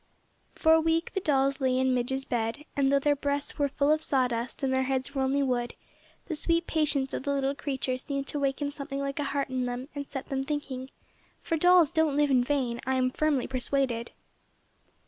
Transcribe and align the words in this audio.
For 0.55 0.73
a 0.73 0.81
week 0.81 1.13
the 1.13 1.19
dolls 1.19 1.61
lay 1.61 1.77
in 1.77 1.93
Midge's 1.93 2.25
bed, 2.25 2.65
and 2.75 2.91
though 2.91 2.97
their 2.97 3.15
breasts 3.15 3.59
were 3.59 3.67
full 3.69 3.91
of 3.91 4.01
saw 4.01 4.27
dust 4.27 4.63
and 4.63 4.73
their 4.73 4.81
heads 4.89 5.13
were 5.13 5.21
only 5.21 5.43
wood, 5.43 5.75
the 6.25 6.33
sweet 6.33 6.65
patience 6.65 7.13
of 7.13 7.21
the 7.21 7.31
little 7.31 7.53
creature 7.53 7.99
seemed 7.99 8.25
to 8.29 8.39
waken 8.39 8.71
something 8.71 8.99
like 8.99 9.19
a 9.19 9.25
heart 9.25 9.49
in 9.51 9.65
them, 9.65 9.89
and 9.93 10.07
set 10.07 10.29
them 10.29 10.41
thinking, 10.43 10.89
for 11.43 11.55
dolls 11.55 11.91
don't 11.91 12.17
live 12.17 12.31
in 12.31 12.43
vain, 12.43 12.81
I 12.83 12.95
am 12.95 13.11
firmly 13.11 13.45
persuaded. 13.45 14.09